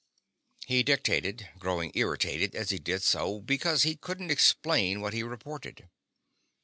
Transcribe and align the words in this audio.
He 0.65 0.81
dictated, 0.81 1.47
growing 1.59 1.91
irritated 1.93 2.55
as 2.55 2.71
he 2.71 2.79
did 2.79 3.03
so 3.03 3.39
because 3.39 3.83
he 3.83 3.95
couldn't 3.95 4.31
explain 4.31 4.99
what 4.99 5.13
he 5.13 5.21
reported. 5.21 5.89